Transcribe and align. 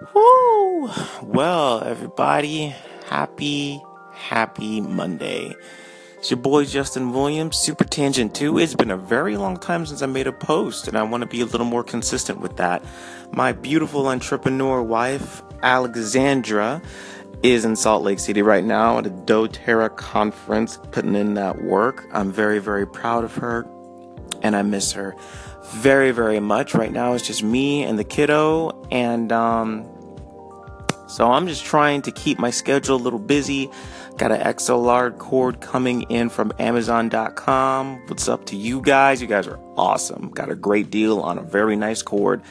Woo! 0.00 0.90
Well, 1.22 1.84
everybody, 1.84 2.74
happy, 3.06 3.80
happy 4.12 4.80
Monday. 4.80 5.54
It's 6.18 6.30
your 6.30 6.38
boy 6.38 6.64
Justin 6.64 7.12
Williams, 7.12 7.56
Super 7.58 7.84
Tangent 7.84 8.34
2. 8.34 8.58
It's 8.58 8.74
been 8.74 8.90
a 8.90 8.96
very 8.96 9.36
long 9.36 9.56
time 9.56 9.86
since 9.86 10.02
I 10.02 10.06
made 10.06 10.26
a 10.26 10.32
post, 10.32 10.88
and 10.88 10.98
I 10.98 11.04
want 11.04 11.20
to 11.20 11.28
be 11.28 11.42
a 11.42 11.46
little 11.46 11.66
more 11.66 11.84
consistent 11.84 12.40
with 12.40 12.56
that. 12.56 12.84
My 13.32 13.52
beautiful 13.52 14.08
entrepreneur 14.08 14.82
wife, 14.82 15.42
Alexandra, 15.62 16.82
is 17.44 17.64
in 17.64 17.76
Salt 17.76 18.02
Lake 18.02 18.18
City 18.18 18.42
right 18.42 18.64
now 18.64 18.98
at 18.98 19.06
a 19.06 19.10
doTERRA 19.10 19.96
conference, 19.96 20.78
putting 20.90 21.14
in 21.14 21.34
that 21.34 21.62
work. 21.62 22.08
I'm 22.12 22.32
very, 22.32 22.58
very 22.58 22.86
proud 22.86 23.22
of 23.22 23.34
her, 23.36 23.64
and 24.44 24.54
I 24.54 24.62
miss 24.62 24.92
her 24.92 25.16
very, 25.72 26.12
very 26.12 26.38
much. 26.38 26.74
Right 26.74 26.92
now, 26.92 27.14
it's 27.14 27.26
just 27.26 27.42
me 27.42 27.82
and 27.82 27.98
the 27.98 28.04
kiddo, 28.04 28.86
and 28.92 29.32
um, 29.32 29.88
so 31.08 31.32
I'm 31.32 31.48
just 31.48 31.64
trying 31.64 32.02
to 32.02 32.12
keep 32.12 32.38
my 32.38 32.50
schedule 32.50 32.96
a 32.96 33.02
little 33.02 33.18
busy. 33.18 33.70
Got 34.16 34.30
an 34.30 34.40
XLR 34.40 35.18
cord 35.18 35.60
coming 35.60 36.02
in 36.02 36.28
from 36.28 36.52
Amazon.com. 36.60 38.02
What's 38.06 38.28
up 38.28 38.44
to 38.46 38.56
you 38.56 38.80
guys? 38.80 39.20
You 39.20 39.26
guys 39.26 39.48
are 39.48 39.58
awesome. 39.76 40.30
Got 40.30 40.50
a 40.50 40.54
great 40.54 40.90
deal 40.90 41.18
on 41.18 41.38
a 41.38 41.42
very 41.42 41.74
nice 41.74 42.02
cord. 42.02 42.42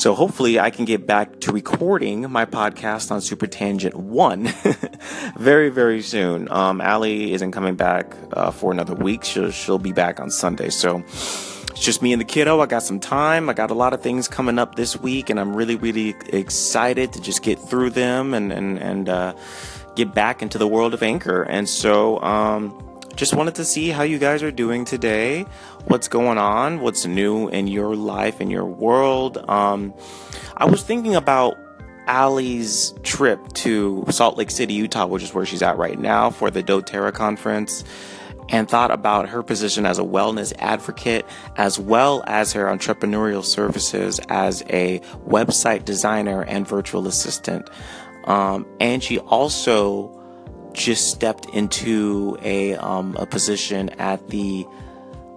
So 0.00 0.14
hopefully 0.14 0.58
I 0.58 0.70
can 0.70 0.86
get 0.86 1.06
back 1.06 1.40
to 1.40 1.52
recording 1.52 2.30
my 2.30 2.46
podcast 2.46 3.10
on 3.10 3.20
Super 3.20 3.46
Tangent 3.46 3.94
1 3.94 4.44
very, 5.36 5.68
very 5.68 6.00
soon. 6.00 6.50
Um, 6.50 6.80
Allie 6.80 7.34
isn't 7.34 7.52
coming 7.52 7.74
back 7.74 8.16
uh, 8.32 8.50
for 8.50 8.72
another 8.72 8.94
week. 8.94 9.24
She'll, 9.24 9.50
she'll 9.50 9.78
be 9.78 9.92
back 9.92 10.18
on 10.18 10.30
Sunday. 10.30 10.70
So 10.70 11.02
it's 11.06 11.82
just 11.82 12.00
me 12.00 12.14
and 12.14 12.20
the 12.20 12.24
kiddo. 12.24 12.60
I 12.60 12.64
got 12.66 12.82
some 12.82 12.98
time. 12.98 13.50
I 13.50 13.52
got 13.52 13.70
a 13.70 13.74
lot 13.74 13.92
of 13.92 14.00
things 14.00 14.26
coming 14.26 14.58
up 14.58 14.76
this 14.76 14.96
week, 14.96 15.28
and 15.28 15.38
I'm 15.38 15.54
really, 15.54 15.76
really 15.76 16.14
excited 16.32 17.12
to 17.12 17.20
just 17.20 17.42
get 17.42 17.58
through 17.58 17.90
them 17.90 18.32
and 18.32 18.50
and 18.54 18.78
and 18.78 19.06
uh, 19.10 19.34
get 19.96 20.14
back 20.14 20.40
into 20.40 20.56
the 20.56 20.66
world 20.66 20.94
of 20.94 21.02
Anchor. 21.02 21.42
And 21.42 21.68
so, 21.68 22.18
um, 22.22 22.89
just 23.16 23.34
wanted 23.34 23.54
to 23.56 23.64
see 23.64 23.88
how 23.88 24.02
you 24.02 24.18
guys 24.18 24.42
are 24.42 24.50
doing 24.50 24.84
today. 24.84 25.44
What's 25.86 26.08
going 26.08 26.38
on? 26.38 26.80
What's 26.80 27.06
new 27.06 27.48
in 27.48 27.66
your 27.66 27.94
life, 27.96 28.40
in 28.40 28.50
your 28.50 28.64
world? 28.64 29.38
Um, 29.48 29.94
I 30.56 30.64
was 30.64 30.82
thinking 30.82 31.14
about 31.14 31.58
Allie's 32.06 32.92
trip 33.02 33.52
to 33.52 34.04
Salt 34.10 34.36
Lake 34.36 34.50
City, 34.50 34.74
Utah, 34.74 35.06
which 35.06 35.22
is 35.22 35.32
where 35.34 35.46
she's 35.46 35.62
at 35.62 35.76
right 35.78 35.98
now 35.98 36.30
for 36.30 36.50
the 36.50 36.62
doTERRA 36.62 37.12
conference 37.12 37.84
and 38.48 38.68
thought 38.68 38.90
about 38.90 39.28
her 39.28 39.42
position 39.42 39.86
as 39.86 39.98
a 39.98 40.02
wellness 40.02 40.52
advocate 40.58 41.24
as 41.56 41.78
well 41.78 42.24
as 42.26 42.52
her 42.52 42.66
entrepreneurial 42.66 43.44
services 43.44 44.20
as 44.28 44.62
a 44.70 44.98
website 45.26 45.84
designer 45.84 46.42
and 46.42 46.66
virtual 46.66 47.06
assistant. 47.06 47.68
Um, 48.24 48.66
and 48.80 49.02
she 49.02 49.18
also 49.18 50.19
just 50.72 51.10
stepped 51.10 51.46
into 51.46 52.36
a, 52.42 52.76
um, 52.76 53.16
a 53.18 53.26
position 53.26 53.90
at 53.90 54.28
the 54.28 54.66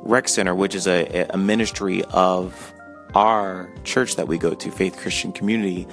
Rec 0.03 0.27
Center, 0.27 0.53
which 0.53 0.75
is 0.75 0.87
a, 0.87 1.27
a 1.29 1.37
ministry 1.37 2.03
of 2.05 2.73
our 3.15 3.69
church 3.83 4.15
that 4.15 4.27
we 4.27 4.37
go 4.37 4.53
to, 4.53 4.71
Faith 4.71 4.97
Christian 4.97 5.31
Community, 5.31 5.87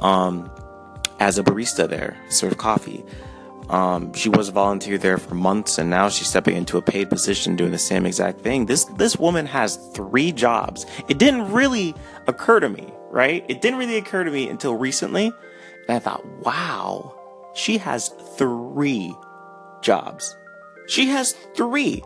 um, 0.00 0.50
as 1.20 1.38
a 1.38 1.42
barista 1.42 1.88
there, 1.88 2.16
serve 2.28 2.58
coffee. 2.58 3.04
Um, 3.70 4.12
she 4.12 4.28
was 4.28 4.48
a 4.48 4.52
volunteer 4.52 4.96
there 4.98 5.18
for 5.18 5.34
months, 5.34 5.78
and 5.78 5.90
now 5.90 6.08
she's 6.08 6.28
stepping 6.28 6.56
into 6.56 6.76
a 6.78 6.82
paid 6.82 7.10
position 7.10 7.56
doing 7.56 7.72
the 7.72 7.78
same 7.78 8.06
exact 8.06 8.40
thing. 8.40 8.66
This 8.66 8.84
this 8.96 9.16
woman 9.16 9.46
has 9.46 9.76
three 9.92 10.30
jobs. 10.30 10.86
It 11.08 11.18
didn't 11.18 11.50
really 11.50 11.94
occur 12.28 12.60
to 12.60 12.68
me, 12.68 12.92
right? 13.10 13.44
It 13.48 13.60
didn't 13.62 13.78
really 13.78 13.96
occur 13.96 14.22
to 14.22 14.30
me 14.30 14.48
until 14.48 14.74
recently, 14.76 15.32
and 15.88 15.96
I 15.96 15.98
thought, 15.98 16.24
wow, 16.44 17.15
she 17.56 17.78
has 17.78 18.08
three 18.36 19.16
jobs. 19.80 20.36
She 20.88 21.08
has 21.08 21.32
three, 21.56 22.02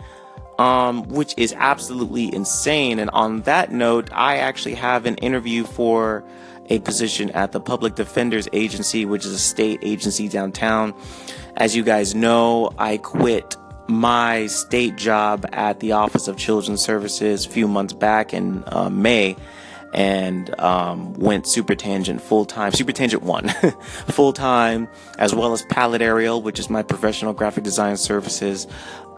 um, 0.59 1.03
which 1.09 1.35
is 1.37 1.53
absolutely 1.59 2.35
insane. 2.35 2.99
And 2.99 3.11
on 3.11 3.43
that 3.43 3.73
note, 3.73 4.09
I 4.13 4.37
actually 4.37 4.77
have 4.77 5.07
an 5.07 5.17
interview 5.17 5.65
for 5.65 6.25
a 6.71 6.79
position 6.79 7.31
at 7.31 7.51
the 7.53 7.61
Public 7.61 7.97
Defender's 7.97 8.49
Agency, 8.53 9.05
which 9.05 9.27
is 9.27 9.33
a 9.33 9.39
state 9.39 9.81
agency 9.83 10.29
downtown. 10.29 10.95
As 11.57 11.75
you 11.75 11.83
guys 11.83 12.15
know, 12.15 12.71
I 12.79 12.99
quit 12.99 13.57
my 13.89 14.47
state 14.47 14.95
job 14.95 15.45
at 15.53 15.81
the 15.81 15.93
Office 15.93 16.29
of 16.29 16.37
Children's 16.37 16.83
Services 16.83 17.45
a 17.45 17.49
few 17.51 17.67
months 17.67 17.93
back 17.93 18.33
in 18.33 18.63
uh, 18.69 18.89
May 18.89 19.37
and 19.93 20.59
um, 20.61 21.15
went 21.15 21.47
super 21.47 21.75
tangent 21.75 22.21
full 22.23 22.45
time, 22.45 22.73
super 22.73 22.93
tangent 22.93 23.23
one 23.23 23.49
full 24.09 24.33
time, 24.33 24.89
as 25.19 25.35
well 25.35 25.53
as 25.53 25.63
Palette 25.63 26.03
Ariel, 26.03 26.43
which 26.43 26.59
is 26.59 26.71
my 26.71 26.83
professional 26.83 27.33
graphic 27.33 27.65
design 27.65 27.97
services. 27.97 28.67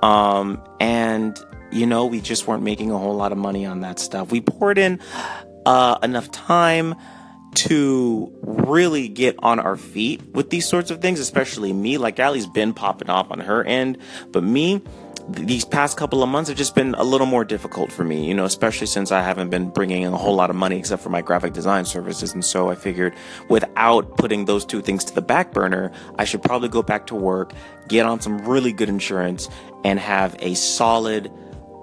Um, 0.03 0.63
and 0.81 1.39
you 1.71 1.87
know, 1.87 2.07
we 2.07 2.21
just 2.21 2.47
weren't 2.47 2.63
making 2.63 2.91
a 2.91 2.99
whole 2.99 3.17
lot 3.17 3.33
of 3.33 3.39
money 3.39 3.65
on 3.65 3.81
that 3.81 3.99
stuff. 3.99 4.31
We 4.31 4.41
poured 4.41 4.79
in 4.79 5.01
uh, 5.65 5.99
enough 6.03 6.31
time 6.31 6.95
to 7.55 8.33
really 8.43 9.09
get 9.09 9.37
on 9.41 9.61
our 9.61 9.77
feet 9.77 10.23
with 10.33 10.51
these 10.51 10.67
sorts 10.67 10.91
of 10.91 11.01
things, 11.01 11.21
especially 11.21 11.73
me. 11.73 11.99
Like 11.99 12.19
Allie's 12.19 12.47
been 12.47 12.73
popping 12.73 13.11
off 13.11 13.31
on 13.31 13.41
her 13.41 13.63
end, 13.65 13.99
but 14.31 14.43
me, 14.43 14.83
these 15.29 15.65
past 15.65 15.97
couple 15.97 16.23
of 16.23 16.29
months 16.29 16.49
have 16.49 16.59
just 16.59 16.75
been 16.75 16.95
a 16.95 17.05
little 17.05 17.27
more 17.27 17.45
difficult 17.45 17.93
for 17.93 18.05
me, 18.05 18.27
you 18.27 18.35
know, 18.35 18.45
especially 18.45 18.87
since 18.87 19.13
I 19.13 19.23
haven't 19.23 19.51
been 19.51 19.69
bringing 19.71 20.03
in 20.03 20.13
a 20.13 20.17
whole 20.17 20.35
lot 20.35 20.51
of 20.51 20.57
money 20.57 20.79
except 20.79 21.03
for 21.03 21.11
my 21.11 21.23
graphic 21.23 21.53
design 21.53 21.85
services. 21.85 22.33
And 22.33 22.45
so 22.45 22.71
I 22.71 22.75
figured 22.75 23.15
without 23.49 24.17
putting 24.17 24.47
those 24.47 24.65
two 24.65 24.83
things 24.83 25.05
to 25.05 25.15
the 25.15 25.23
back 25.23 25.53
burner, 25.53 25.93
I 26.19 26.25
should 26.25 26.43
probably 26.43 26.69
go 26.69 26.83
back 26.83 27.07
to 27.07 27.15
work, 27.15 27.53
get 27.89 28.07
on 28.07 28.21
some 28.21 28.39
really 28.39 28.73
good 28.73 28.89
insurance, 28.89 29.49
and 29.85 29.99
have 29.99 30.37
a 30.41 30.55
solid 30.55 31.33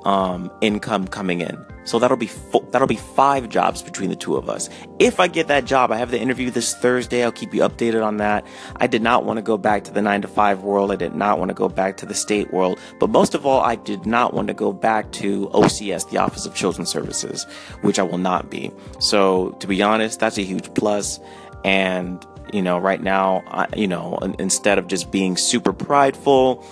um, 0.06 0.52
income 0.62 1.08
coming 1.08 1.42
in. 1.42 1.66
So 1.90 1.98
that'll 1.98 2.18
be 2.18 2.28
fo- 2.28 2.64
that'll 2.70 2.88
be 2.88 2.98
five 2.98 3.50
jobs 3.50 3.82
between 3.82 4.12
the 4.12 4.16
two 4.16 4.36
of 4.36 4.48
us. 4.48 4.70
If 5.00 5.20
I 5.20 5.28
get 5.28 5.48
that 5.48 5.66
job, 5.66 5.92
I 5.92 5.98
have 5.98 6.12
the 6.12 6.20
interview 6.20 6.52
this 6.52 6.76
Thursday. 6.76 7.24
I'll 7.24 7.32
keep 7.32 7.52
you 7.52 7.62
updated 7.62 8.06
on 8.06 8.18
that. 8.18 8.46
I 8.76 8.86
did 8.86 9.02
not 9.02 9.26
want 9.26 9.38
to 9.38 9.42
go 9.42 9.58
back 9.58 9.86
to 9.86 9.92
the 9.92 10.00
nine 10.00 10.22
to 10.22 10.28
five 10.28 10.62
world. 10.62 10.92
I 10.92 10.98
did 10.98 11.16
not 11.16 11.40
want 11.40 11.50
to 11.50 11.56
go 11.56 11.68
back 11.68 11.98
to 11.98 12.06
the 12.06 12.14
state 12.14 12.54
world. 12.54 12.78
But 13.00 13.10
most 13.10 13.34
of 13.34 13.44
all, 13.44 13.62
I 13.62 13.74
did 13.74 14.06
not 14.06 14.36
want 14.36 14.50
to 14.50 14.54
go 14.54 14.72
back 14.72 15.12
to 15.14 15.48
OCS, 15.48 16.12
the 16.12 16.20
Office 16.20 16.46
of 16.46 16.54
Children's 16.54 16.90
Services, 16.90 17.48
which 17.82 17.98
I 17.98 18.04
will 18.04 18.20
not 18.20 18.52
be. 18.52 18.70
So 19.00 19.58
to 19.60 19.66
be 19.66 19.82
honest, 19.82 20.20
that's 20.20 20.38
a 20.38 20.44
huge 20.44 20.72
plus. 20.76 21.20
And 21.66 22.24
you 22.54 22.62
know, 22.62 22.78
right 22.78 23.02
now, 23.02 23.44
I, 23.48 23.68
you 23.76 23.88
know, 23.88 24.18
instead 24.38 24.78
of 24.78 24.88
just 24.88 25.12
being 25.12 25.38
super 25.38 25.74
prideful 25.74 26.64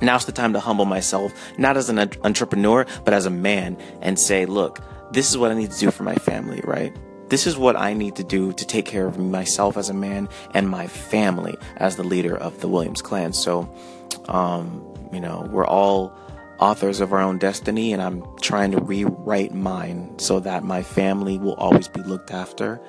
Now's 0.00 0.26
the 0.26 0.32
time 0.32 0.52
to 0.52 0.60
humble 0.60 0.84
myself, 0.84 1.32
not 1.58 1.76
as 1.76 1.88
an 1.88 1.98
entrepreneur, 1.98 2.86
but 3.04 3.14
as 3.14 3.26
a 3.26 3.30
man 3.30 3.76
and 4.00 4.18
say, 4.18 4.46
look, 4.46 4.80
this 5.12 5.30
is 5.30 5.38
what 5.38 5.50
I 5.50 5.54
need 5.54 5.70
to 5.70 5.78
do 5.78 5.90
for 5.90 6.02
my 6.02 6.14
family, 6.16 6.60
right? 6.64 6.94
This 7.28 7.46
is 7.46 7.56
what 7.56 7.76
I 7.76 7.92
need 7.92 8.16
to 8.16 8.24
do 8.24 8.52
to 8.52 8.66
take 8.66 8.86
care 8.86 9.06
of 9.06 9.18
myself 9.18 9.76
as 9.76 9.90
a 9.90 9.94
man 9.94 10.28
and 10.54 10.68
my 10.68 10.86
family 10.86 11.56
as 11.76 11.96
the 11.96 12.04
leader 12.04 12.36
of 12.36 12.60
the 12.60 12.68
Williams 12.68 13.02
clan. 13.02 13.32
So, 13.32 13.70
um, 14.28 14.82
you 15.12 15.20
know, 15.20 15.46
we're 15.50 15.66
all 15.66 16.16
authors 16.58 17.00
of 17.00 17.12
our 17.12 17.20
own 17.20 17.38
destiny, 17.38 17.92
and 17.92 18.02
I'm 18.02 18.24
trying 18.40 18.72
to 18.72 18.80
rewrite 18.80 19.54
mine 19.54 20.18
so 20.18 20.40
that 20.40 20.64
my 20.64 20.82
family 20.82 21.38
will 21.38 21.54
always 21.54 21.88
be 21.88 22.02
looked 22.02 22.30
after. 22.30 22.80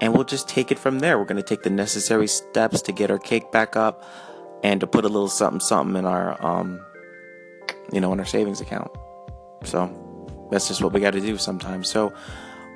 And 0.00 0.14
we'll 0.14 0.24
just 0.24 0.48
take 0.48 0.70
it 0.70 0.78
from 0.78 1.00
there. 1.00 1.18
We're 1.18 1.26
going 1.26 1.42
to 1.42 1.42
take 1.42 1.62
the 1.62 1.70
necessary 1.70 2.26
steps 2.26 2.80
to 2.82 2.92
get 2.92 3.10
our 3.10 3.18
cake 3.18 3.52
back 3.52 3.76
up 3.76 4.04
and 4.62 4.80
to 4.80 4.86
put 4.86 5.04
a 5.04 5.08
little 5.08 5.28
something 5.28 5.60
something 5.60 5.96
in 5.96 6.04
our 6.04 6.44
um 6.44 6.84
you 7.92 8.00
know 8.00 8.12
in 8.12 8.18
our 8.18 8.26
savings 8.26 8.60
account 8.60 8.90
so 9.64 9.88
that's 10.50 10.68
just 10.68 10.82
what 10.82 10.92
we 10.92 11.00
got 11.00 11.12
to 11.12 11.20
do 11.20 11.36
sometimes 11.36 11.88
so 11.88 12.12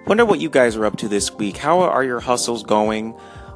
wonder 0.06 0.24
what 0.24 0.40
you 0.40 0.50
guys 0.50 0.76
are 0.76 0.84
up 0.84 0.96
to 0.96 1.08
this 1.08 1.32
week 1.32 1.56
how 1.56 1.80
are 1.80 2.04
your 2.04 2.20
hustles 2.20 2.62
going 2.62 3.12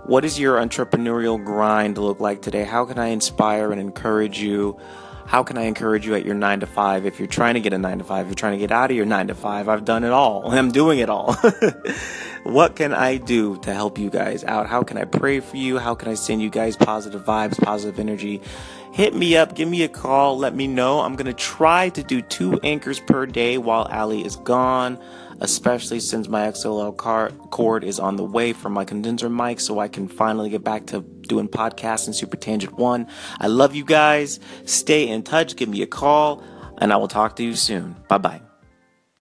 what 0.07 0.23
does 0.23 0.39
your 0.39 0.57
entrepreneurial 0.57 1.43
grind 1.43 1.99
look 1.99 2.21
like 2.21 2.43
today 2.43 2.65
how 2.65 2.85
can 2.85 2.99
i 2.99 3.09
inspire 3.09 3.71
and 3.73 3.81
encourage 3.81 4.41
you 4.41 4.79
how 5.29 5.43
can 5.43 5.59
I 5.59 5.65
encourage 5.65 6.07
you 6.07 6.15
at 6.15 6.25
your 6.25 6.35
nine 6.35 6.61
to 6.61 6.67
five? 6.67 7.05
If 7.05 7.19
you're 7.19 7.29
trying 7.29 7.53
to 7.53 7.61
get 7.61 7.75
a 7.75 7.79
nine 7.79 7.99
to 7.99 8.05
five, 8.05 8.25
if 8.25 8.29
you're 8.29 8.35
trying 8.35 8.55
to 8.55 8.59
get 8.59 8.73
out 8.73 8.91
of 8.91 8.97
your 8.97 9.05
nine 9.05 9.27
to 9.27 9.35
five, 9.35 9.69
I've 9.69 9.85
done 9.85 10.03
it 10.03 10.11
all. 10.11 10.51
I'm 10.51 10.73
doing 10.73 11.01
it 11.01 11.11
all. 11.11 11.37
what 12.49 12.77
can 12.77 12.93
I 12.93 13.17
do 13.17 13.57
to 13.59 13.75
help 13.75 13.99
you 13.99 14.11
guys 14.11 14.45
out? 14.45 14.67
How 14.67 14.83
can 14.83 14.97
I 14.97 15.05
pray 15.05 15.41
for 15.41 15.57
you? 15.57 15.79
How 15.79 15.95
can 15.95 16.09
I 16.09 16.15
send 16.15 16.43
you 16.43 16.51
guys 16.51 16.77
positive 16.77 17.25
vibes, 17.25 17.63
positive 17.63 17.99
energy? 17.99 18.41
Hit 18.93 19.15
me 19.15 19.37
up, 19.37 19.55
give 19.55 19.69
me 19.69 19.83
a 19.83 19.89
call, 19.89 20.39
let 20.39 20.55
me 20.55 20.67
know. 20.67 21.01
I'm 21.01 21.15
going 21.15 21.27
to 21.27 21.35
try 21.35 21.91
to 21.91 22.03
do 22.03 22.23
two 22.23 22.59
anchors 22.65 23.01
per 23.01 23.27
day 23.27 23.59
while 23.59 23.87
Allie 23.91 24.25
is 24.25 24.37
gone 24.37 24.99
especially 25.41 26.01
since 26.01 26.29
my 26.29 26.47
XLR 26.49 26.97
car- 26.97 27.31
cord 27.51 27.85
is 27.85 27.99
on 27.99 28.17
the 28.17 28.25
way 28.25 28.53
for 28.53 28.69
my 28.69 28.85
condenser 28.85 29.29
mic 29.29 29.61
so 29.61 29.79
I 29.79 29.89
can 29.89 30.09
finally 30.09 30.51
get 30.51 30.65
back 30.65 30.87
to 30.87 31.01
doing 31.01 31.49
podcasts 31.49 32.07
and 32.07 32.15
Super 32.15 32.37
Tangent 32.37 32.77
1. 32.77 33.07
I 33.41 33.47
love 33.47 33.75
you 33.75 33.85
guys. 33.85 34.41
Stay 34.65 35.09
in 35.09 35.23
touch. 35.23 35.57
Give 35.57 35.69
me 35.69 35.83
a 35.83 35.87
call, 35.87 36.43
and 36.79 36.93
I 36.93 36.97
will 36.97 37.09
talk 37.09 37.37
to 37.37 37.45
you 37.45 37.55
soon. 37.55 37.97
Bye 38.09 38.19
bye. 38.19 38.48